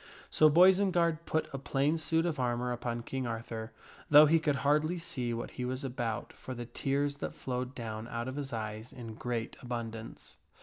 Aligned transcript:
So 0.31 0.49
Boisenard 0.49 1.27
put 1.27 1.47
a 1.53 1.59
plain 1.59 1.95
suit 1.95 2.25
of 2.25 2.39
armor 2.39 2.71
upon 2.71 3.03
King 3.03 3.27
Arthur, 3.27 3.71
though 4.09 4.25
he 4.25 4.39
could 4.39 4.55
hardly 4.65 4.97
see 4.97 5.31
what 5.31 5.51
he 5.51 5.63
was 5.63 5.83
about 5.83 6.33
for 6.33 6.55
the 6.55 6.65
tears 6.65 7.17
that 7.17 7.35
flowed 7.35 7.75
down 7.75 8.07
out 8.07 8.27
of 8.27 8.35
his 8.35 8.51
eyes 8.51 8.91
in 8.91 9.13
great 9.13 9.55
abundance. 9.61 10.37